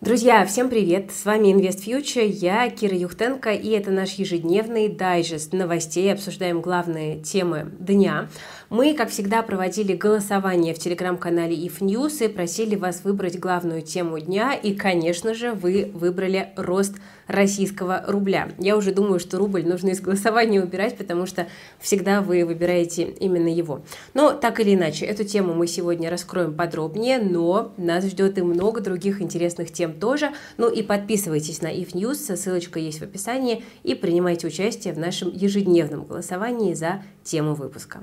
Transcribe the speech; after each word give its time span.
Друзья, 0.00 0.46
всем 0.46 0.70
привет! 0.70 1.10
С 1.12 1.26
вами 1.26 1.48
Invest 1.48 1.84
Future, 1.84 2.26
я 2.26 2.70
Кира 2.70 2.96
Юхтенко, 2.96 3.50
и 3.50 3.68
это 3.68 3.90
наш 3.90 4.12
ежедневный 4.12 4.88
дайджест 4.88 5.52
новостей. 5.52 6.10
Обсуждаем 6.10 6.62
главные 6.62 7.20
темы 7.20 7.70
дня. 7.78 8.30
Мы, 8.70 8.94
как 8.94 9.10
всегда, 9.10 9.42
проводили 9.42 9.96
голосование 9.96 10.74
в 10.74 10.78
телеграм-канале 10.78 11.56
If 11.56 11.80
News 11.80 12.24
и 12.24 12.28
просили 12.28 12.76
вас 12.76 13.02
выбрать 13.02 13.36
главную 13.36 13.82
тему 13.82 14.20
дня. 14.20 14.54
И, 14.54 14.74
конечно 14.74 15.34
же, 15.34 15.50
вы 15.54 15.90
выбрали 15.92 16.50
рост 16.54 16.94
российского 17.26 18.04
рубля. 18.06 18.52
Я 18.58 18.76
уже 18.76 18.94
думаю, 18.94 19.18
что 19.18 19.38
рубль 19.38 19.66
нужно 19.66 19.88
из 19.88 20.00
голосования 20.00 20.62
убирать, 20.62 20.96
потому 20.96 21.26
что 21.26 21.48
всегда 21.80 22.20
вы 22.20 22.44
выбираете 22.44 23.02
именно 23.02 23.48
его. 23.48 23.82
Но 24.14 24.34
так 24.34 24.60
или 24.60 24.76
иначе, 24.76 25.04
эту 25.04 25.24
тему 25.24 25.52
мы 25.52 25.66
сегодня 25.66 26.08
раскроем 26.08 26.54
подробнее, 26.54 27.18
но 27.18 27.72
нас 27.76 28.04
ждет 28.04 28.38
и 28.38 28.42
много 28.42 28.80
других 28.80 29.20
интересных 29.20 29.72
тем 29.72 29.94
тоже. 29.94 30.30
Ну 30.58 30.70
и 30.70 30.84
подписывайтесь 30.84 31.60
на 31.60 31.74
If 31.74 31.92
News, 31.94 32.36
ссылочка 32.36 32.78
есть 32.78 33.00
в 33.00 33.02
описании, 33.02 33.64
и 33.82 33.96
принимайте 33.96 34.46
участие 34.46 34.94
в 34.94 34.98
нашем 35.00 35.32
ежедневном 35.32 36.04
голосовании 36.04 36.74
за 36.74 37.02
тему 37.24 37.56
выпуска. 37.56 38.02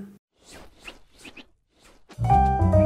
you 2.20 2.77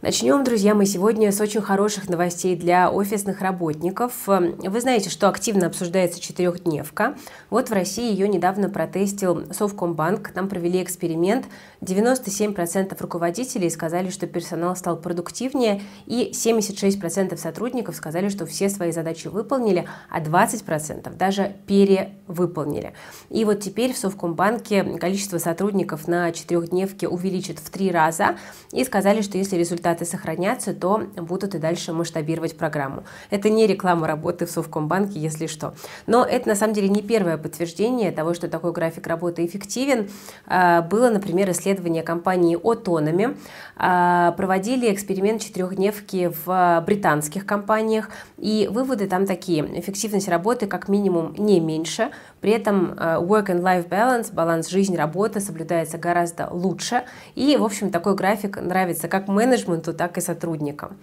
Начнем, 0.00 0.44
друзья, 0.44 0.76
мы 0.76 0.86
сегодня 0.86 1.32
с 1.32 1.40
очень 1.40 1.60
хороших 1.60 2.08
новостей 2.08 2.54
для 2.54 2.88
офисных 2.88 3.40
работников. 3.40 4.12
Вы 4.28 4.80
знаете, 4.80 5.10
что 5.10 5.28
активно 5.28 5.66
обсуждается 5.66 6.20
четырехдневка. 6.20 7.16
Вот 7.50 7.68
в 7.68 7.72
России 7.72 8.12
ее 8.12 8.28
недавно 8.28 8.70
протестил 8.70 9.52
Совкомбанк. 9.52 10.30
Там 10.30 10.48
провели 10.48 10.84
эксперимент. 10.84 11.46
97% 11.80 12.96
руководителей 13.00 13.68
сказали, 13.70 14.10
что 14.10 14.28
персонал 14.28 14.76
стал 14.76 14.98
продуктивнее, 14.98 15.82
и 16.06 16.30
76% 16.32 17.36
сотрудников 17.36 17.96
сказали, 17.96 18.28
что 18.28 18.46
все 18.46 18.68
свои 18.68 18.92
задачи 18.92 19.26
выполнили, 19.26 19.88
а 20.08 20.20
20% 20.20 21.12
даже 21.16 21.56
перевыполнили. 21.66 22.92
И 23.30 23.44
вот 23.44 23.58
теперь 23.58 23.92
в 23.94 23.98
Совкомбанке 23.98 24.84
количество 24.98 25.38
сотрудников 25.38 26.06
на 26.06 26.30
четырехдневке 26.30 27.08
увеличит 27.08 27.58
в 27.58 27.68
три 27.70 27.90
раза, 27.90 28.36
и 28.70 28.84
сказали, 28.84 29.22
что 29.22 29.38
если 29.38 29.56
результат 29.56 29.87
результаты 29.88 30.04
сохранятся, 30.04 30.74
то 30.74 31.02
будут 31.16 31.54
и 31.54 31.58
дальше 31.58 31.92
масштабировать 31.92 32.56
программу. 32.56 33.04
Это 33.30 33.50
не 33.50 33.66
реклама 33.66 34.06
работы 34.06 34.46
в 34.46 34.50
Совкомбанке, 34.50 35.18
если 35.18 35.46
что. 35.46 35.74
Но 36.06 36.24
это 36.24 36.48
на 36.48 36.54
самом 36.54 36.74
деле 36.74 36.88
не 36.88 37.02
первое 37.02 37.38
подтверждение 37.38 38.12
того, 38.12 38.34
что 38.34 38.48
такой 38.48 38.72
график 38.72 39.06
работы 39.06 39.44
эффективен. 39.46 40.08
А, 40.46 40.82
было, 40.82 41.10
например, 41.10 41.50
исследование 41.50 42.02
компании 42.02 42.56
Autonomy. 42.56 43.36
А, 43.76 44.32
проводили 44.32 44.92
эксперимент 44.92 45.40
четырехдневки 45.40 46.30
в 46.44 46.82
британских 46.86 47.46
компаниях, 47.46 48.10
и 48.36 48.68
выводы 48.70 49.06
там 49.06 49.26
такие. 49.26 49.62
Эффективность 49.80 50.28
работы 50.28 50.66
как 50.66 50.88
минимум 50.88 51.34
не 51.38 51.60
меньше, 51.60 52.10
при 52.40 52.52
этом 52.52 52.94
а, 52.96 53.20
work 53.20 53.46
and 53.46 53.62
life 53.62 53.88
balance, 53.88 54.32
баланс 54.32 54.68
жизнь-работа 54.68 55.40
соблюдается 55.40 55.98
гораздо 55.98 56.48
лучше. 56.50 57.04
И, 57.34 57.56
в 57.56 57.64
общем, 57.64 57.90
такой 57.90 58.14
график 58.14 58.60
нравится 58.60 59.08
как 59.08 59.28
менеджменту, 59.28 59.77
менеджменту, 59.78 59.94
так 59.94 60.18
и 60.18 60.20
сотрудникам. 60.20 60.96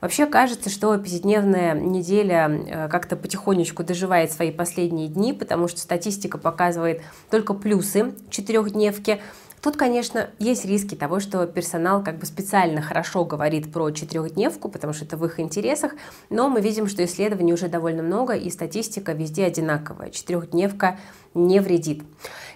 Вообще 0.00 0.26
кажется, 0.26 0.70
что 0.70 0.96
пятидневная 0.96 1.74
неделя 1.74 2.48
э, 2.48 2.88
как-то 2.88 3.16
потихонечку 3.16 3.82
доживает 3.82 4.30
свои 4.30 4.52
последние 4.52 5.08
дни, 5.08 5.32
потому 5.32 5.66
что 5.66 5.80
статистика 5.80 6.38
показывает 6.38 7.02
только 7.30 7.52
плюсы 7.52 8.14
четырехдневки. 8.30 9.20
Тут, 9.60 9.76
конечно, 9.76 10.30
есть 10.38 10.64
риски 10.64 10.94
того, 10.94 11.20
что 11.20 11.46
персонал 11.46 12.02
как 12.02 12.18
бы 12.18 12.26
специально 12.26 12.80
хорошо 12.80 13.24
говорит 13.24 13.72
про 13.72 13.90
четырехдневку, 13.90 14.68
потому 14.68 14.92
что 14.92 15.04
это 15.04 15.16
в 15.16 15.24
их 15.24 15.40
интересах, 15.40 15.92
но 16.30 16.48
мы 16.48 16.60
видим, 16.60 16.86
что 16.86 17.04
исследований 17.04 17.52
уже 17.52 17.68
довольно 17.68 18.02
много, 18.02 18.34
и 18.34 18.50
статистика 18.50 19.12
везде 19.12 19.44
одинаковая. 19.46 20.10
Четырехдневка 20.10 20.98
не 21.34 21.60
вредит. 21.60 22.02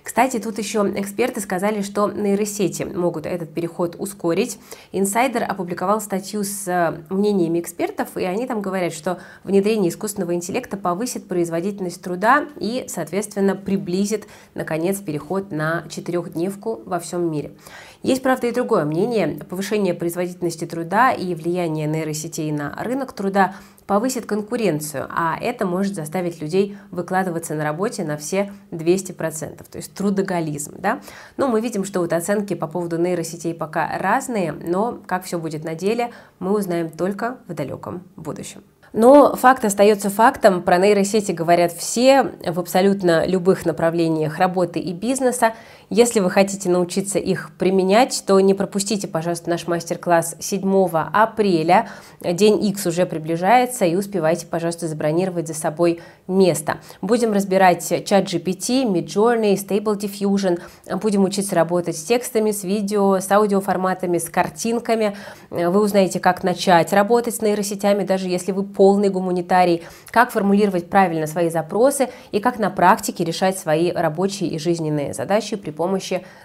Кстати, 0.03 0.41
тут 0.41 0.59
еще 0.59 0.81
эксперты 0.97 1.41
сказали, 1.41 1.82
что 1.82 2.10
нейросети 2.10 2.82
могут 2.82 3.25
этот 3.25 3.54
переход 3.54 3.94
ускорить. 3.98 4.59
Инсайдер 4.91 5.44
опубликовал 5.44 6.00
статью 6.00 6.43
с 6.43 6.66
э, 6.66 7.03
мнениями 7.09 7.60
экспертов, 7.60 8.16
и 8.16 8.25
они 8.25 8.47
там 8.48 8.60
говорят, 8.62 8.93
что 8.93 9.21
внедрение 9.44 9.91
искусственного 9.91 10.34
интеллекта 10.34 10.77
повысит 10.77 11.28
производительность 11.28 12.03
труда 12.03 12.48
и, 12.59 12.87
соответственно, 12.88 13.54
приблизит, 13.54 14.27
наконец, 14.54 14.98
переход 14.98 15.53
на 15.53 15.84
четырехдневку 15.88 16.82
во 16.84 16.98
всем 17.03 17.31
мире. 17.31 17.53
Есть, 18.03 18.23
правда, 18.23 18.47
и 18.47 18.53
другое 18.53 18.85
мнение. 18.85 19.39
Повышение 19.49 19.95
производительности 19.95 20.65
труда 20.65 21.13
и 21.13 21.35
влияние 21.35 21.87
нейросетей 21.87 22.51
на 22.51 22.75
рынок 22.83 23.13
труда 23.13 23.55
повысит 23.87 24.27
конкуренцию, 24.27 25.07
а 25.11 25.37
это 25.39 25.67
может 25.67 25.95
заставить 25.95 26.41
людей 26.41 26.79
выкладываться 26.91 27.55
на 27.55 27.63
работе 27.63 28.05
на 28.05 28.17
все 28.17 28.51
200%, 28.71 29.65
то 29.71 29.77
есть 29.77 29.93
трудоголизм. 29.95 30.77
Да? 30.79 31.01
Но 31.37 31.49
мы 31.49 31.61
видим, 31.61 31.85
что 31.85 32.01
вот 32.01 32.13
оценки 32.13 32.55
по 32.55 32.67
поводу 32.67 32.97
нейросетей 32.97 33.55
пока 33.55 33.99
разные, 33.99 34.53
но 34.53 35.01
как 35.07 35.25
все 35.25 35.39
будет 35.39 35.65
на 35.65 35.75
деле, 35.75 36.11
мы 36.39 36.57
узнаем 36.57 36.91
только 36.91 37.39
в 37.49 37.55
далеком 37.55 38.05
будущем. 38.17 38.63
Но 38.93 39.34
факт 39.37 39.65
остается 39.65 40.11
фактом, 40.11 40.63
про 40.63 40.77
нейросети 40.77 41.33
говорят 41.33 41.73
все 41.73 42.33
в 42.47 42.61
абсолютно 42.61 43.27
любых 43.27 43.65
направлениях 43.65 44.39
работы 44.39 44.81
и 44.81 44.93
бизнеса. 44.93 45.55
Если 45.94 46.20
вы 46.20 46.30
хотите 46.30 46.70
научиться 46.70 47.19
их 47.19 47.50
применять, 47.58 48.25
то 48.26 48.41
не 48.41 48.54
пропустите, 48.54 49.06
пожалуйста, 49.06 49.50
наш 49.50 49.66
мастер-класс 49.66 50.36
7 50.41 50.88
апреля. 51.12 51.91
День 52.22 52.64
X 52.69 52.86
уже 52.86 53.04
приближается, 53.04 53.84
и 53.84 53.94
успевайте, 53.94 54.47
пожалуйста, 54.47 54.88
забронировать 54.88 55.48
за 55.48 55.53
собой 55.53 56.00
место. 56.26 56.78
Будем 57.03 57.34
разбирать 57.34 57.86
чат 58.06 58.25
GPT, 58.25 58.91
Midjourney, 58.91 59.53
Stable 59.53 59.98
Diffusion. 59.98 60.62
Будем 60.97 61.25
учиться 61.25 61.54
работать 61.54 61.98
с 61.98 62.04
текстами, 62.04 62.53
с 62.53 62.64
видео, 62.64 63.20
с 63.20 63.30
аудиоформатами, 63.30 64.16
с 64.16 64.30
картинками. 64.30 65.14
Вы 65.50 65.78
узнаете, 65.78 66.20
как 66.20 66.42
начать 66.42 66.91
работать 66.94 67.36
с 67.36 67.42
нейросетями, 67.42 68.04
даже 68.04 68.28
если 68.28 68.53
вы 68.53 68.62
полный 68.62 69.10
гуманитарий, 69.10 69.82
как 70.10 70.30
формулировать 70.30 70.88
правильно 70.88 71.26
свои 71.26 71.50
запросы 71.50 72.09
и 72.30 72.41
как 72.41 72.59
на 72.59 72.70
практике 72.70 73.24
решать 73.24 73.59
свои 73.59 73.92
рабочие 73.92 74.48
и 74.48 74.59
жизненные 74.59 75.12
задачи 75.12 75.56
при 75.56 75.70
помощи 75.70 75.81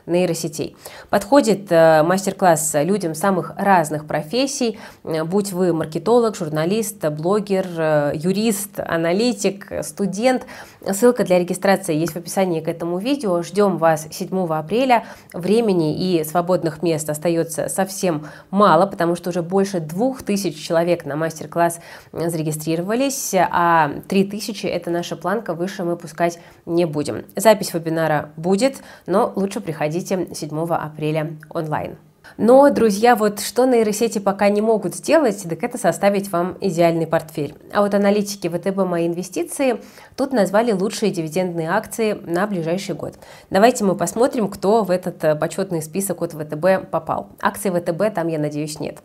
нейросетей. 0.05 0.75
Подходит 1.09 1.71
э, 1.71 2.03
мастер-класс 2.03 2.75
людям 2.75 3.13
самых 3.13 3.53
разных 3.57 4.05
профессий, 4.05 4.79
э, 5.03 5.23
будь 5.23 5.51
вы 5.51 5.73
маркетолог, 5.73 6.35
журналист, 6.35 7.05
блогер, 7.09 7.67
э, 7.77 8.11
юрист, 8.15 8.79
аналитик, 8.79 9.71
студент. 9.83 10.45
Ссылка 10.89 11.23
для 11.25 11.39
регистрации 11.39 11.95
есть 11.95 12.13
в 12.13 12.17
описании 12.17 12.61
к 12.61 12.67
этому 12.67 12.97
видео. 12.99 13.41
Ждем 13.43 13.77
вас 13.77 14.07
7 14.09 14.47
апреля. 14.53 15.05
Времени 15.33 15.95
и 15.95 16.23
свободных 16.23 16.81
мест 16.81 17.09
остается 17.09 17.67
совсем 17.67 18.27
мало, 18.49 18.85
потому 18.85 19.15
что 19.15 19.29
уже 19.29 19.41
больше 19.41 19.79
2000 19.79 20.57
человек 20.57 21.05
на 21.05 21.15
мастер-класс 21.15 21.79
зарегистрировались, 22.11 23.33
а 23.35 23.91
3000– 24.07 24.65
это 24.67 24.89
наша 24.89 25.15
планка, 25.15 25.53
выше 25.53 25.83
мы 25.83 25.97
пускать 25.97 26.39
не 26.65 26.85
будем. 26.85 27.25
Запись 27.35 27.73
вебинара 27.73 28.31
будет, 28.37 28.77
но 29.05 29.26
лучше 29.35 29.59
приходите 29.61 30.33
7 30.33 30.73
апреля 30.73 31.37
онлайн. 31.49 31.97
Но, 32.35 32.69
друзья, 32.69 33.15
вот 33.15 33.39
что 33.39 33.65
нейросети 33.65 34.19
пока 34.19 34.49
не 34.49 34.61
могут 34.61 34.95
сделать, 34.95 35.43
так 35.47 35.63
это 35.63 35.77
составить 35.77 36.31
вам 36.31 36.57
идеальный 36.61 37.07
портфель. 37.07 37.55
А 37.73 37.81
вот 37.81 37.93
аналитики 37.93 38.47
ВТБ 38.47 38.85
«Мои 38.85 39.07
инвестиции» 39.07 39.81
тут 40.15 40.33
назвали 40.33 40.71
лучшие 40.71 41.11
дивидендные 41.11 41.69
акции 41.69 42.13
на 42.13 42.45
ближайший 42.45 42.95
год. 42.95 43.15
Давайте 43.49 43.83
мы 43.83 43.95
посмотрим, 43.95 44.49
кто 44.49 44.83
в 44.83 44.91
этот 44.91 45.23
э, 45.23 45.35
почетный 45.35 45.81
список 45.81 46.21
от 46.21 46.33
ВТБ 46.33 46.89
попал. 46.91 47.29
Акции 47.41 47.69
ВТБ 47.69 48.13
там, 48.13 48.27
я 48.27 48.37
надеюсь, 48.37 48.79
нет. 48.79 48.99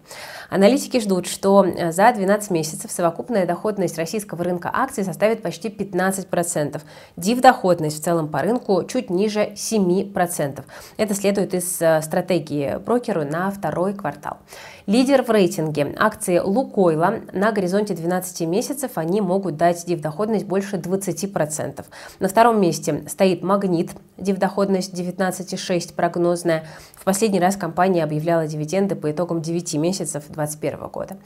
Аналитики 0.50 1.00
ждут, 1.00 1.27
что 1.27 1.65
э, 1.65 1.93
за 1.93 2.12
12 2.12 2.50
месяцев 2.50 2.91
совокупная 2.91 3.47
доходность 3.47 3.97
российского 3.98 4.45
рынка 4.45 4.71
акций 4.72 5.04
составит 5.04 5.42
почти 5.42 5.69
15%. 5.69 6.80
Див-доходность 7.16 8.01
в 8.01 8.04
целом 8.04 8.28
по 8.28 8.41
рынку 8.41 8.84
чуть 8.84 9.10
ниже 9.10 9.53
7%. 9.54 10.65
Это 10.97 11.15
следует 11.15 11.54
из 11.54 11.80
э, 11.80 12.03
стратегии 12.03 12.77
брокера 12.77 13.11
на 13.20 13.50
второй 13.50 13.94
квартал. 13.94 14.38
Лидер 14.87 15.23
в 15.23 15.31
рейтинге 15.31 15.95
акции 15.97 16.41
Лукойла 16.41 17.21
на 17.33 17.53
горизонте 17.53 17.95
12 17.95 18.49
месяцев 18.49 18.93
они 18.97 19.21
могут 19.21 19.57
дать 19.57 19.84
дивдоходность 19.87 20.45
больше 20.45 20.77
20%. 20.77 21.84
На 22.19 22.29
втором 22.29 22.61
месте 22.61 23.05
стоит 23.07 23.45
Магнит, 23.45 23.93
дивдоходность 24.19 24.93
19,6 24.93 25.95
прогнозная. 25.95 26.65
В 26.97 27.05
последний 27.05 27.39
раз 27.39 27.57
компания 27.57 28.03
объявляла 28.03 28.47
дивиденды 28.47 28.97
по 28.97 29.11
итогам 29.11 29.41
9 29.41 29.75
месяцев 29.75 30.25
2021 30.29 30.89
года. 30.89 31.17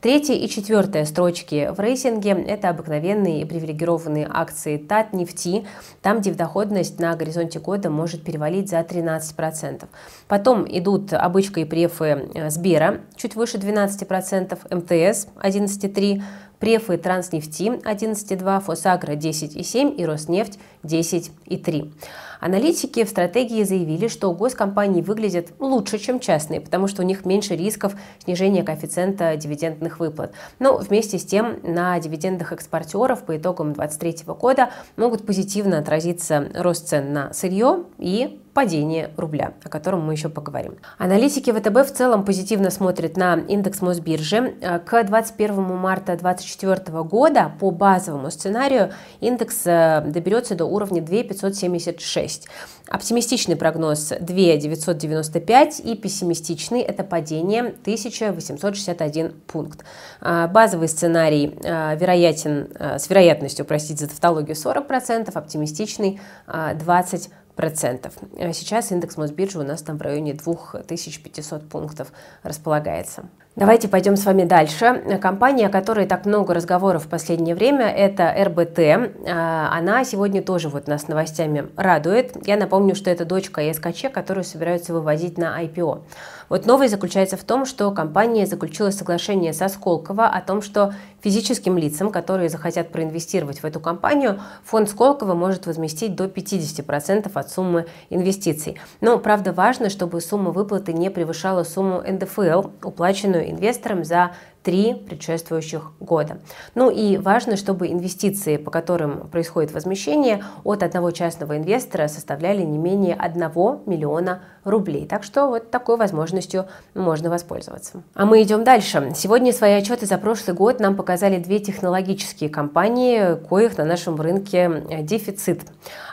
Третья 0.00 0.34
и 0.34 0.48
четвертая 0.48 1.06
строчки 1.06 1.70
в 1.74 1.80
рейтинге– 1.80 2.30
это 2.48 2.68
обыкновенные 2.68 3.40
и 3.40 3.44
привилегированные 3.46 4.28
акции 4.30 4.76
Татнефти. 4.76 5.66
Там 6.02 6.20
дивдоходность 6.20 7.00
на 7.00 7.16
горизонте 7.16 7.60
года 7.60 7.88
может 7.88 8.22
перевалить 8.22 8.68
за 8.68 8.80
13%. 8.80 9.84
Потом 10.28 10.66
идут 10.68 11.14
обычка 11.14 11.60
и 11.60 11.64
префы 11.64 12.28
э, 12.34 12.50
Сбера 12.50 13.00
чуть 13.14 13.36
выше 13.36 13.58
12%, 13.58 14.74
МТС 14.74 15.28
11,3%, 15.36 16.22
Префы 16.58 16.96
Транснефти 16.96 17.64
11,2, 17.64 18.60
Фосагра 18.62 19.12
10,7 19.12 19.94
и 19.94 20.06
Роснефть 20.06 20.58
10,3. 20.84 21.92
Аналитики 22.40 23.04
в 23.04 23.08
стратегии 23.08 23.62
заявили, 23.62 24.08
что 24.08 24.32
госкомпании 24.32 25.02
выглядят 25.02 25.48
лучше, 25.58 25.98
чем 25.98 26.18
частные, 26.18 26.60
потому 26.60 26.86
что 26.86 27.02
у 27.02 27.04
них 27.04 27.26
меньше 27.26 27.56
рисков 27.56 27.94
снижения 28.24 28.62
коэффициента 28.62 29.36
дивидендных 29.36 30.00
выплат. 30.00 30.32
Но 30.58 30.78
вместе 30.78 31.18
с 31.18 31.26
тем 31.26 31.58
на 31.62 31.98
дивидендах 31.98 32.52
экспортеров 32.52 33.24
по 33.24 33.36
итогам 33.36 33.74
2023 33.74 34.34
года 34.34 34.70
могут 34.96 35.26
позитивно 35.26 35.78
отразиться 35.78 36.48
рост 36.54 36.88
цен 36.88 37.12
на 37.12 37.32
сырье 37.34 37.84
и 37.98 38.40
падение 38.56 39.10
рубля, 39.18 39.52
о 39.64 39.68
котором 39.68 40.06
мы 40.06 40.14
еще 40.14 40.30
поговорим. 40.30 40.78
Аналитики 40.96 41.52
ВТБ 41.52 41.86
в 41.86 41.94
целом 41.94 42.24
позитивно 42.24 42.70
смотрят 42.70 43.18
на 43.18 43.34
индекс 43.34 43.82
Мосбиржи. 43.82 44.54
К 44.86 45.04
21 45.04 45.62
марта 45.62 46.16
2024 46.16 47.02
года 47.02 47.52
по 47.60 47.70
базовому 47.70 48.30
сценарию 48.30 48.92
индекс 49.20 49.60
э, 49.66 50.02
доберется 50.06 50.54
до 50.54 50.64
уровня 50.64 51.02
2576. 51.02 52.48
Оптимистичный 52.88 53.56
прогноз 53.56 54.14
2995 54.20 55.80
и 55.80 55.94
пессимистичный– 55.94 56.80
это 56.82 57.04
падение 57.04 57.60
1861 57.60 59.34
пункт. 59.46 59.84
А, 60.22 60.48
базовый 60.48 60.88
сценарий 60.88 61.58
э, 61.62 61.94
вероятен, 61.98 62.68
э, 62.78 62.98
с 62.98 63.10
вероятностью, 63.10 63.66
простите 63.66 64.04
за 64.04 64.08
тавтологию, 64.08 64.56
40%, 64.56 65.30
оптимистичный 65.34 66.20
20% 66.46 67.28
процентов. 67.56 68.14
А 68.38 68.52
сейчас 68.52 68.92
индекс 68.92 69.16
Мосбиржи 69.16 69.58
у 69.58 69.64
нас 69.64 69.82
там 69.82 69.96
в 69.98 70.02
районе 70.02 70.34
2500 70.34 71.68
пунктов 71.68 72.12
располагается. 72.42 73.28
Давайте 73.56 73.88
пойдем 73.88 74.16
с 74.16 74.26
вами 74.26 74.44
дальше. 74.44 75.18
Компания, 75.18 75.68
о 75.68 75.70
которой 75.70 76.06
так 76.06 76.26
много 76.26 76.52
разговоров 76.52 77.06
в 77.06 77.08
последнее 77.08 77.54
время, 77.54 77.86
это 77.86 78.30
РБТ. 78.44 78.78
А, 79.26 79.70
она 79.72 80.04
сегодня 80.04 80.42
тоже 80.42 80.68
вот 80.68 80.86
нас 80.86 81.08
новостями 81.08 81.70
радует. 81.74 82.36
Я 82.46 82.58
напомню, 82.58 82.94
что 82.94 83.08
это 83.08 83.24
дочка 83.24 83.62
ЕСКЧ, 83.62 84.12
которую 84.12 84.44
собираются 84.44 84.92
выводить 84.92 85.38
на 85.38 85.58
IPO. 85.62 86.02
Вот 86.50 86.66
новость 86.66 86.92
заключается 86.92 87.38
в 87.38 87.44
том, 87.44 87.64
что 87.64 87.90
компания 87.92 88.46
заключила 88.46 88.90
соглашение 88.90 89.54
со 89.54 89.68
Сколково 89.68 90.26
о 90.28 90.40
том, 90.42 90.60
что 90.60 90.92
физическим 91.22 91.76
лицам, 91.76 92.12
которые 92.12 92.48
захотят 92.48 92.90
проинвестировать 92.90 93.60
в 93.60 93.64
эту 93.64 93.80
компанию, 93.80 94.38
фонд 94.64 94.90
Сколково 94.90 95.34
может 95.34 95.66
возместить 95.66 96.14
до 96.14 96.26
50% 96.26 97.30
от 97.32 97.50
суммы 97.50 97.86
инвестиций. 98.10 98.78
Но, 99.00 99.18
правда, 99.18 99.52
важно, 99.52 99.90
чтобы 99.90 100.20
сумма 100.20 100.50
выплаты 100.52 100.92
не 100.92 101.10
превышала 101.10 101.64
сумму 101.64 102.02
НДФЛ, 102.06 102.68
уплаченную 102.84 103.45
инвесторам 103.48 104.04
за 104.04 104.30
три 104.66 104.94
предшествующих 104.94 105.92
года. 106.00 106.38
Ну 106.74 106.90
и 106.90 107.18
важно, 107.18 107.56
чтобы 107.56 107.86
инвестиции, 107.86 108.56
по 108.56 108.72
которым 108.72 109.28
происходит 109.28 109.70
возмещение, 109.70 110.42
от 110.64 110.82
одного 110.82 111.12
частного 111.12 111.56
инвестора 111.56 112.08
составляли 112.08 112.62
не 112.62 112.76
менее 112.76 113.14
1 113.14 113.42
миллиона 113.86 114.40
рублей. 114.64 115.06
Так 115.06 115.22
что 115.22 115.46
вот 115.46 115.70
такой 115.70 115.96
возможностью 115.96 116.66
можно 116.94 117.30
воспользоваться. 117.30 118.02
А 118.14 118.26
мы 118.26 118.42
идем 118.42 118.64
дальше. 118.64 119.12
Сегодня 119.14 119.52
свои 119.52 119.74
отчеты 119.74 120.04
за 120.06 120.18
прошлый 120.18 120.56
год 120.56 120.80
нам 120.80 120.96
показали 120.96 121.38
две 121.38 121.60
технологические 121.60 122.50
компании, 122.50 123.36
коих 123.48 123.78
на 123.78 123.84
нашем 123.84 124.20
рынке 124.20 124.82
дефицит. 125.02 125.60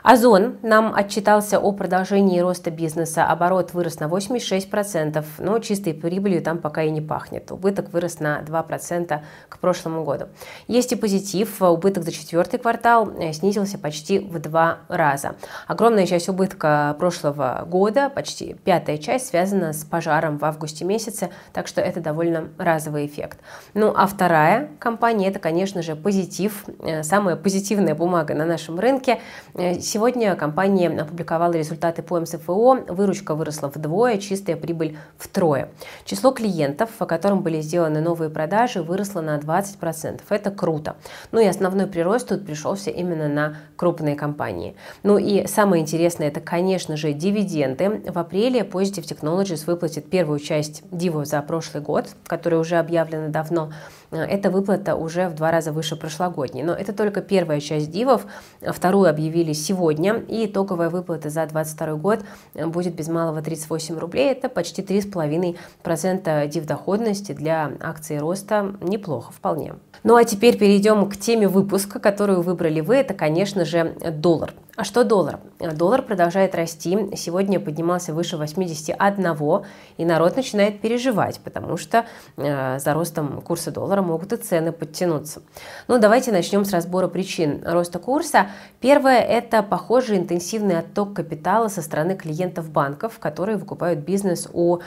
Озон 0.04 0.58
нам 0.62 0.94
отчитался 0.94 1.58
о 1.60 1.72
продолжении 1.72 2.40
роста 2.40 2.70
бизнеса. 2.70 3.26
Оборот 3.26 3.74
вырос 3.74 4.00
на 4.00 4.06
86%, 4.06 5.26
но 5.40 5.58
чистой 5.58 5.96
прибылью 5.96 6.44
там 6.44 6.60
пока 6.60 6.84
и 6.84 6.92
не 6.92 7.02
пахнет. 7.02 7.52
Убыток 7.52 7.92
вырос 7.92 8.20
на 8.20 8.43
2% 8.44 9.22
к 9.50 9.58
прошлому 9.60 10.04
году. 10.04 10.28
Есть 10.68 10.92
и 10.92 10.96
позитив. 10.96 11.62
Убыток 11.62 12.04
за 12.04 12.12
четвертый 12.12 12.60
квартал 12.60 13.10
э, 13.10 13.34
снизился 13.34 13.78
почти 13.78 14.20
в 14.20 14.40
два 14.40 14.80
раза. 14.88 15.36
Огромная 15.68 16.06
часть 16.06 16.30
убытка 16.30 16.96
прошлого 17.00 17.66
года, 17.68 18.10
почти 18.10 18.56
пятая 18.64 18.98
часть, 18.98 19.28
связана 19.28 19.74
с 19.74 19.84
пожаром 19.84 20.38
в 20.38 20.46
августе 20.46 20.86
месяце, 20.86 21.30
так 21.54 21.68
что 21.68 21.82
это 21.82 22.00
довольно 22.00 22.50
разовый 22.58 23.06
эффект. 23.06 23.40
Ну 23.74 23.94
а 23.96 24.08
вторая 24.08 24.70
компания, 24.80 25.28
это, 25.28 25.40
конечно 25.40 25.82
же, 25.82 25.96
позитив, 25.96 26.66
э, 26.80 27.04
самая 27.04 27.36
позитивная 27.36 27.96
бумага 27.96 28.34
на 28.34 28.46
нашем 28.46 28.80
рынке. 28.80 29.20
Э, 29.54 29.80
сегодня 29.80 30.36
компания 30.36 30.90
опубликовала 30.90 31.54
результаты 31.54 32.02
по 32.04 32.20
МСФО, 32.20 32.86
выручка 32.88 33.36
выросла 33.36 33.72
вдвое, 33.74 34.18
чистая 34.18 34.56
прибыль 34.56 34.98
втрое. 35.18 35.70
Число 36.06 36.32
клиентов, 36.32 36.90
по 36.92 37.06
которым 37.06 37.42
были 37.42 37.62
сделаны 37.62 38.02
новые 38.02 38.30
продажи 38.34 38.82
выросло 38.82 39.22
на 39.22 39.38
20%. 39.38 40.22
Это 40.30 40.52
круто. 40.52 40.96
Ну 41.32 41.40
и 41.40 41.46
основной 41.46 41.88
прирост 41.88 42.30
тут 42.30 42.46
пришелся 42.46 42.90
именно 42.90 43.28
на 43.28 43.58
крупные 43.76 44.16
компании. 44.16 44.76
Ну 45.04 45.18
и 45.18 45.48
самое 45.48 45.82
интересное, 45.82 46.28
это, 46.28 46.42
конечно 46.42 46.98
же, 46.98 47.14
дивиденды. 47.14 48.04
В 48.12 48.18
апреле 48.18 48.62
Positive 48.62 49.04
Technologies 49.04 49.66
выплатит 49.66 50.10
первую 50.10 50.40
часть 50.40 50.84
диву 50.92 51.26
за 51.26 51.42
прошлый 51.42 51.84
год, 51.84 52.08
которая 52.28 52.60
уже 52.60 52.78
объявлена 52.78 53.30
давно. 53.30 53.72
Эта 54.14 54.50
выплата 54.50 54.96
уже 54.96 55.28
в 55.28 55.36
два 55.36 55.52
раза 55.52 55.72
выше 55.72 55.96
прошлогодней. 55.96 56.64
Но 56.64 56.74
это 56.74 56.94
только 56.94 57.22
первая 57.22 57.60
часть 57.60 57.92
дивов. 57.92 58.26
Вторую 58.62 59.10
объявили 59.10 59.54
сегодня. 59.54 60.24
И 60.28 60.46
итоговая 60.46 60.90
выплата 60.90 61.30
за 61.30 61.46
2022 61.46 61.96
год 61.96 62.20
будет 62.54 62.96
без 62.96 63.08
малого 63.08 63.42
38 63.42 63.98
рублей. 63.98 64.32
Это 64.32 64.50
почти 64.50 64.82
3,5% 64.82 66.48
див 66.48 66.66
доходности 66.66 67.32
для 67.32 67.72
акций 67.80 68.20
роста 68.20 68.76
неплохо 68.82 69.32
вполне. 69.32 69.74
Ну 70.04 70.16
а 70.16 70.24
теперь 70.24 70.58
перейдем 70.58 71.10
к 71.10 71.18
теме 71.18 71.48
выпуска, 71.48 72.00
которую 72.00 72.42
выбрали 72.42 72.82
вы. 72.82 72.96
Это, 72.96 73.14
конечно 73.14 73.66
же, 73.66 73.96
доллар. 74.12 74.54
А 74.76 74.84
что 74.84 75.04
доллар? 75.04 75.40
Доллар 75.60 76.02
продолжает 76.02 76.56
расти. 76.56 76.98
Сегодня 77.16 77.60
поднимался 77.60 78.12
выше 78.12 78.38
81, 78.38 79.66
и 79.98 80.06
народ 80.06 80.36
начинает 80.36 80.82
переживать, 80.82 81.40
потому 81.44 81.78
что 81.78 82.06
э, 82.38 82.80
за 82.80 82.94
ростом 82.96 83.42
курса 83.42 83.70
доллара 83.70 84.02
могут 84.02 84.34
и 84.34 84.38
цены 84.38 84.72
подтянуться. 84.72 85.44
Ну, 85.88 86.00
давайте 86.00 86.32
начнем 86.32 86.66
с 86.66 86.72
разбора 86.72 87.08
причин 87.08 87.62
роста 87.64 88.00
курса. 88.00 88.48
Первое– 88.80 89.20
это, 89.20 89.62
похоже, 89.62 90.18
интенсивный 90.18 90.80
отток 90.80 91.14
капитала 91.14 91.68
со 91.68 91.84
стороны 91.84 92.16
клиентов 92.16 92.72
банков, 92.72 93.20
которые 93.20 93.58
выкупают 93.58 94.00
бизнес 94.00 94.50
у 94.54 94.80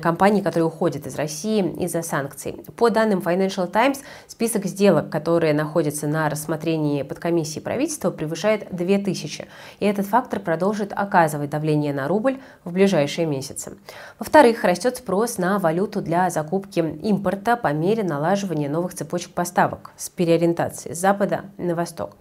компаний, 0.00 0.42
которые 0.42 0.66
уходят 0.66 1.08
из 1.08 1.16
России 1.16 1.74
из-за 1.82 2.02
санкций. 2.02 2.62
По 2.76 2.88
данным 2.88 3.18
Financial 3.18 3.66
Times, 3.66 4.00
список 4.28 4.66
сделок, 4.66 5.10
которые 5.10 5.54
находятся 5.54 6.06
на 6.06 6.30
рассмотрении 6.30 7.02
подкомиссии 7.02 7.58
правительства, 7.58 8.12
превышает 8.12 8.68
2000 8.70 9.23
тысячи, 9.24 9.46
и 9.80 9.86
этот 9.86 10.06
фактор 10.06 10.40
продолжит 10.40 10.92
оказывать 10.94 11.50
давление 11.50 11.92
на 11.92 12.08
рубль 12.08 12.38
в 12.64 12.72
ближайшие 12.72 13.26
месяцы. 13.26 13.76
Во-вторых, 14.18 14.64
растет 14.64 14.96
спрос 14.96 15.38
на 15.38 15.58
валюту 15.58 16.02
для 16.02 16.30
закупки 16.30 16.80
импорта 16.80 17.56
по 17.56 17.72
мере 17.72 18.02
налаживания 18.02 18.68
новых 18.68 18.94
цепочек 18.94 19.32
поставок 19.32 19.92
с 19.96 20.10
переориентацией 20.10 20.94
с 20.94 20.98
запада 20.98 21.46
на 21.56 21.74
восток. 21.74 22.16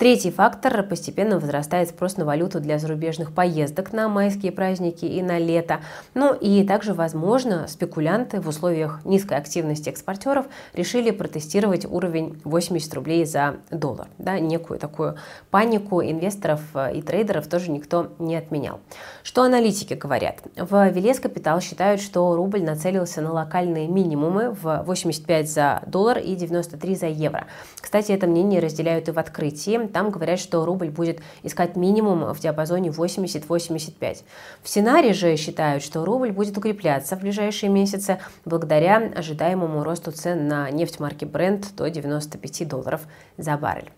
Третий 0.00 0.30
фактор– 0.30 0.82
постепенно 0.88 1.38
возрастает 1.38 1.90
спрос 1.90 2.16
на 2.16 2.24
валюту 2.24 2.58
для 2.58 2.78
зарубежных 2.78 3.34
поездок 3.34 3.92
на 3.92 4.08
майские 4.08 4.50
праздники 4.50 5.04
и 5.04 5.20
на 5.20 5.38
лето. 5.38 5.80
Ну 6.14 6.32
и 6.32 6.64
также, 6.64 6.94
возможно, 6.94 7.68
спекулянты 7.68 8.40
в 8.40 8.48
условиях 8.48 9.04
низкой 9.04 9.36
активности 9.36 9.90
экспортеров 9.90 10.46
решили 10.72 11.10
протестировать 11.10 11.84
уровень 11.84 12.40
80 12.44 12.94
рублей 12.94 13.26
за 13.26 13.56
доллар. 13.70 14.08
Да, 14.16 14.40
некую 14.40 14.78
такую 14.78 15.16
панику 15.50 16.00
инвесторов 16.00 16.62
э, 16.72 16.96
и 16.96 17.02
трейдеров 17.02 17.46
тоже 17.46 17.70
никто 17.70 18.10
не 18.18 18.36
отменял. 18.36 18.80
Что 19.22 19.42
аналитики 19.42 19.92
говорят? 19.92 20.38
В 20.56 20.88
Велес 20.88 21.20
Капитал 21.20 21.60
считают, 21.60 22.00
что 22.00 22.36
рубль 22.36 22.62
нацелился 22.62 23.20
на 23.20 23.34
локальные 23.34 23.86
минимумы 23.86 24.52
в 24.62 24.82
85 24.82 25.52
за 25.52 25.82
доллар 25.86 26.20
и 26.20 26.34
93 26.36 26.96
за 26.96 27.06
евро. 27.08 27.44
Кстати, 27.78 28.12
это 28.12 28.26
мнение 28.26 28.60
разделяют 28.60 29.10
и 29.10 29.12
в 29.12 29.18
открытии. 29.18 29.89
Там 29.92 30.10
говорят, 30.10 30.38
что 30.38 30.64
рубль 30.64 30.90
будет 30.90 31.20
искать 31.42 31.76
минимум 31.76 32.32
в 32.32 32.40
диапазоне 32.40 32.90
80-85. 32.90 34.18
В 34.62 34.68
сценарии 34.68 35.12
же 35.12 35.36
считают, 35.36 35.82
что 35.82 36.04
рубль 36.04 36.32
будет 36.32 36.56
укрепляться 36.56 37.16
в 37.16 37.20
ближайшие 37.20 37.70
месяцы 37.70 38.18
благодаря 38.44 39.12
ожидаемому 39.14 39.82
росту 39.82 40.12
цен 40.12 40.48
на 40.48 40.70
нефть 40.70 41.00
марки 41.00 41.24
Brent 41.24 41.74
до 41.76 41.88
95 41.90 42.68
долларов 42.68 43.02
за 43.36 43.56
баррель. 43.56 43.90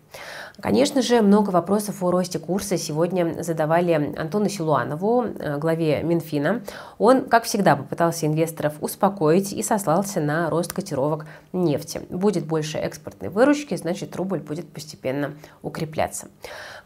Конечно 0.61 1.01
же, 1.01 1.21
много 1.21 1.49
вопросов 1.49 2.03
о 2.03 2.11
росте 2.11 2.37
курса 2.37 2.77
сегодня 2.77 3.41
задавали 3.41 4.13
Антону 4.15 4.49
Силуанову, 4.49 5.23
э, 5.23 5.57
главе 5.57 6.03
Минфина. 6.03 6.61
Он, 6.99 7.25
как 7.25 7.45
всегда, 7.45 7.75
попытался 7.75 8.27
инвесторов 8.27 8.73
успокоить 8.79 9.51
и 9.51 9.63
сослался 9.63 10.21
на 10.21 10.49
рост 10.51 10.71
котировок 10.71 11.25
нефти. 11.53 12.01
Будет 12.09 12.45
больше 12.45 12.77
экспортной 12.77 13.29
выручки, 13.29 13.75
значит, 13.75 14.15
рубль 14.15 14.39
будет 14.39 14.71
постепенно 14.71 15.33
укрепляться 15.63 15.72
укрепляться. 15.73 16.27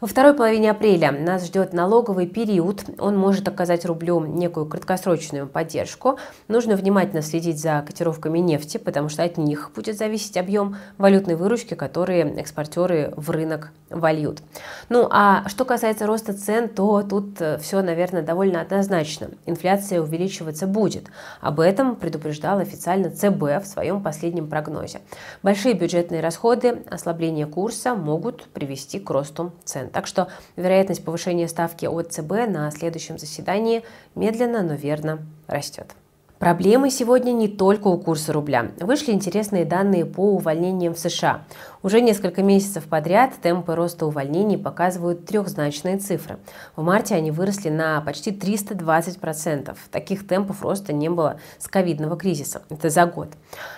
Во 0.00 0.06
второй 0.06 0.32
половине 0.32 0.70
апреля 0.70 1.10
нас 1.10 1.46
ждет 1.46 1.72
налоговый 1.72 2.28
период. 2.28 2.84
Он 3.00 3.16
может 3.16 3.48
оказать 3.48 3.84
рублю 3.84 4.20
некую 4.24 4.64
краткосрочную 4.66 5.48
поддержку. 5.48 6.20
Нужно 6.46 6.76
внимательно 6.76 7.20
следить 7.20 7.60
за 7.60 7.84
котировками 7.84 8.38
нефти, 8.38 8.78
потому 8.78 9.08
что 9.08 9.24
от 9.24 9.38
них 9.38 9.72
будет 9.74 9.98
зависеть 9.98 10.36
объем 10.36 10.76
валютной 10.98 11.34
выручки, 11.34 11.74
которые 11.74 12.32
экспортеры 12.36 13.12
в 13.16 13.30
рынок 13.30 13.72
вольют. 13.90 14.40
Ну 14.88 15.08
а 15.10 15.48
что 15.48 15.64
касается 15.64 16.06
роста 16.06 16.32
цен, 16.32 16.68
то 16.68 17.02
тут 17.02 17.40
э, 17.40 17.58
все, 17.58 17.82
наверное, 17.82 18.22
довольно 18.22 18.60
однозначно. 18.60 19.30
Инфляция 19.46 20.00
увеличиваться 20.00 20.68
будет. 20.68 21.06
Об 21.40 21.58
этом 21.58 21.96
предупреждал 21.96 22.60
официально 22.60 23.10
ЦБ 23.10 23.64
в 23.64 23.66
своем 23.66 24.00
последнем 24.00 24.48
прогнозе. 24.48 25.00
Большие 25.42 25.74
бюджетные 25.74 26.20
расходы, 26.20 26.84
ослабление 26.88 27.46
курса 27.46 27.94
могут 27.96 28.44
привести 28.44 28.77
к 28.86 29.10
росту 29.10 29.52
цен. 29.64 29.90
Так 29.90 30.06
что 30.06 30.28
вероятность 30.56 31.04
повышения 31.04 31.48
ставки 31.48 31.86
от 31.86 32.12
ЦБ 32.12 32.48
на 32.48 32.70
следующем 32.70 33.18
заседании 33.18 33.82
медленно, 34.14 34.62
но 34.62 34.74
верно 34.74 35.18
растет. 35.46 35.94
Проблемы 36.38 36.90
сегодня 36.90 37.32
не 37.32 37.48
только 37.48 37.88
у 37.88 37.98
курса 37.98 38.32
рубля. 38.32 38.70
Вышли 38.78 39.10
интересные 39.10 39.64
данные 39.64 40.06
по 40.06 40.34
увольнениям 40.34 40.94
в 40.94 40.98
США. 40.98 41.42
Уже 41.80 42.00
несколько 42.00 42.42
месяцев 42.42 42.84
подряд 42.88 43.34
темпы 43.40 43.76
роста 43.76 44.06
увольнений 44.06 44.58
показывают 44.58 45.26
трехзначные 45.26 45.98
цифры. 45.98 46.38
В 46.74 46.82
марте 46.82 47.14
они 47.14 47.30
выросли 47.30 47.68
на 47.68 48.00
почти 48.00 48.32
320%. 48.32 49.76
Таких 49.92 50.26
темпов 50.26 50.62
роста 50.62 50.92
не 50.92 51.08
было 51.08 51.38
с 51.58 51.68
ковидного 51.68 52.16
кризиса. 52.16 52.62
Это 52.68 52.90
за 52.90 53.06
год. 53.06 53.28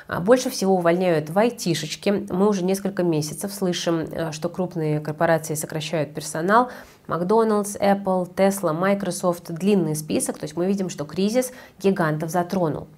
А 0.09 0.21
больше 0.21 0.49
всего 0.49 0.77
увольняют 0.77 1.29
в 1.29 1.39
айтишечке. 1.39 2.25
Мы 2.31 2.49
уже 2.49 2.65
несколько 2.65 3.03
месяцев 3.03 3.53
слышим, 3.53 4.01
э, 4.01 4.33
что 4.33 4.49
крупные 4.49 5.01
корпорации 5.01 5.55
сокращают 5.55 6.15
персонал. 6.15 6.71
Макдоналдс, 7.07 7.77
Apple, 7.77 8.35
Tesla, 8.35 8.73
Microsoft, 8.73 9.53
длинный 9.53 9.95
список. 9.95 10.39
То 10.39 10.45
есть 10.45 10.57
мы 10.57 10.67
видим, 10.67 10.89
что 10.89 11.05
кризис 11.05 11.53
гигантов 11.79 12.31
затронул. 12.31 12.89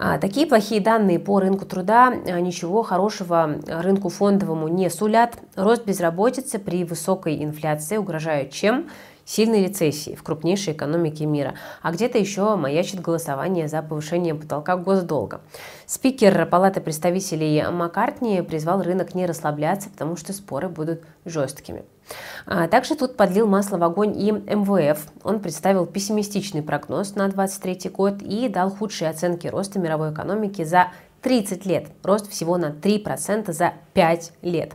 А, 0.00 0.16
такие 0.18 0.46
плохие 0.46 0.80
данные 0.80 1.18
по 1.18 1.40
рынку 1.40 1.66
труда 1.66 2.06
а, 2.08 2.40
ничего 2.40 2.84
хорошего 2.84 3.58
рынку 3.66 4.10
фондовому 4.10 4.68
не 4.68 4.88
сулят. 4.90 5.36
Рост 5.56 5.84
безработицы 5.84 6.60
при 6.60 6.84
высокой 6.84 7.42
инфляции 7.42 7.96
угрожает 7.96 8.52
чем? 8.52 8.88
сильной 9.24 9.66
рецессии 9.66 10.14
в 10.14 10.22
крупнейшей 10.22 10.72
экономике 10.72 11.26
мира, 11.26 11.54
а 11.82 11.92
где-то 11.92 12.16
еще 12.16 12.56
маячит 12.56 13.00
голосование 13.00 13.68
за 13.68 13.82
повышение 13.82 14.34
потолка 14.34 14.76
госдолга. 14.76 15.42
Спикер 15.84 16.46
Палаты 16.46 16.80
представителей 16.80 17.62
Маккартни 17.70 18.40
призвал 18.40 18.82
рынок 18.82 19.14
не 19.14 19.26
расслабляться, 19.26 19.90
потому 19.90 20.16
что 20.16 20.32
споры 20.32 20.70
будут 20.70 21.02
жесткими. 21.26 21.84
А 22.46 22.68
также 22.68 22.94
тут 22.94 23.16
подлил 23.16 23.46
масло 23.46 23.76
в 23.78 23.84
огонь 23.84 24.18
и 24.18 24.32
МВФ. 24.32 24.98
Он 25.22 25.40
представил 25.40 25.86
пессимистичный 25.86 26.62
прогноз 26.62 27.14
на 27.14 27.28
2023 27.28 27.90
год 27.90 28.22
и 28.22 28.48
дал 28.48 28.70
худшие 28.70 29.10
оценки 29.10 29.46
роста 29.46 29.78
мировой 29.78 30.12
экономики 30.12 30.64
за 30.64 30.88
30 31.22 31.66
лет, 31.66 31.88
рост 32.04 32.30
всего 32.30 32.56
на 32.58 32.70
3% 32.70 33.52
за 33.52 33.72
5 33.92 34.32
лет. 34.42 34.74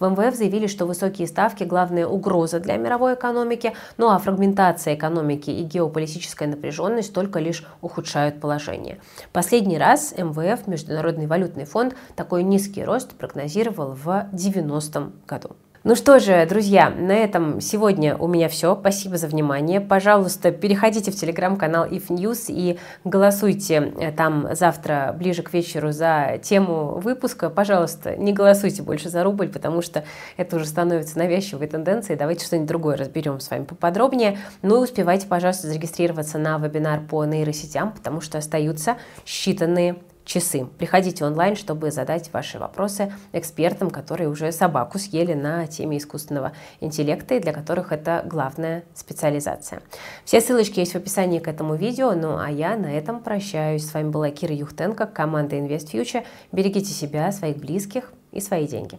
В 0.00 0.08
МВФ 0.08 0.34
заявили, 0.34 0.66
что 0.66 0.86
высокие 0.86 1.28
ставки– 1.28 1.62
главная 1.64 2.06
угроза 2.06 2.58
для 2.60 2.76
мировой 2.76 3.14
экономики, 3.14 3.74
ну 3.96 4.10
а 4.10 4.18
фрагментация 4.18 4.94
экономики 4.96 5.50
и 5.50 5.62
геополитическая 5.62 6.48
напряженность 6.48 7.14
только 7.14 7.38
лишь 7.38 7.64
ухудшают 7.80 8.40
положение. 8.40 9.00
Последний 9.32 9.78
раз 9.78 10.14
МВФ, 10.16 10.66
Международный 10.66 11.26
валютный 11.26 11.64
фонд, 11.64 11.94
такой 12.16 12.42
низкий 12.42 12.84
рост 12.84 13.12
прогнозировал 13.12 13.92
в 13.92 14.28
90-м 14.32 15.12
году. 15.26 15.56
Ну 15.86 15.96
что 15.96 16.18
же, 16.18 16.46
друзья, 16.46 16.88
на 16.88 17.12
этом 17.12 17.60
сегодня 17.60 18.16
у 18.16 18.26
меня 18.26 18.48
все. 18.48 18.74
Спасибо 18.74 19.18
за 19.18 19.26
внимание. 19.26 19.82
Пожалуйста, 19.82 20.50
переходите 20.50 21.10
в 21.10 21.14
телеграм-канал 21.14 21.84
If 21.84 22.08
News 22.08 22.46
и 22.48 22.78
голосуйте 23.04 23.92
э, 24.00 24.10
там 24.10 24.48
завтра 24.54 25.14
ближе 25.14 25.42
к 25.42 25.52
вечеру 25.52 25.92
за 25.92 26.40
тему 26.42 26.98
выпуска. 27.00 27.50
Пожалуйста, 27.50 28.16
не 28.16 28.32
голосуйте 28.32 28.82
больше 28.82 29.10
за 29.10 29.22
рубль, 29.24 29.48
потому 29.48 29.82
что 29.82 30.06
это 30.38 30.56
уже 30.56 30.64
становится 30.64 31.18
навязчивой 31.18 31.66
тенденцией. 31.66 32.18
Давайте 32.18 32.46
что-нибудь 32.46 32.68
другое 32.68 32.96
разберем 32.96 33.38
с 33.38 33.50
вами 33.50 33.64
поподробнее. 33.64 34.38
Ну 34.62 34.80
и 34.80 34.84
успевайте, 34.84 35.26
пожалуйста, 35.26 35.66
зарегистрироваться 35.66 36.38
на 36.38 36.56
вебинар 36.56 37.02
по 37.02 37.26
нейросетям, 37.26 37.92
потому 37.92 38.22
что 38.22 38.38
остаются 38.38 38.96
считанные 39.26 39.98
часы. 40.24 40.66
Приходите 40.78 41.24
онлайн, 41.24 41.56
чтобы 41.56 41.90
задать 41.90 42.32
ваши 42.32 42.58
вопросы 42.58 43.12
экспертам, 43.32 43.90
которые 43.90 44.28
уже 44.28 44.52
собаку 44.52 44.98
съели 44.98 45.34
на 45.34 45.66
теме 45.66 45.98
искусственного 45.98 46.52
интеллекта 46.80 47.34
и 47.34 47.40
для 47.40 47.52
которых 47.52 47.92
это 47.92 48.22
главная 48.24 48.84
специализация. 48.94 49.82
Все 50.24 50.40
ссылочки 50.40 50.80
есть 50.80 50.92
в 50.92 50.96
описании 50.96 51.38
к 51.38 51.48
этому 51.48 51.74
видео, 51.74 52.12
ну 52.12 52.38
а 52.38 52.50
я 52.50 52.76
на 52.76 52.86
этом 52.86 53.20
прощаюсь. 53.20 53.86
С 53.86 53.94
вами 53.94 54.10
была 54.10 54.30
Кира 54.30 54.54
Юхтенко, 54.54 55.06
команда 55.06 55.56
Invest 55.56 55.92
Future. 55.92 56.24
Берегите 56.52 56.92
себя, 56.92 57.30
своих 57.32 57.58
близких 57.58 58.12
и 58.32 58.40
свои 58.40 58.66
деньги. 58.66 58.98